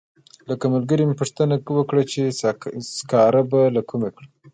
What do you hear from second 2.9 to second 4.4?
سکاره به له کومه کړم.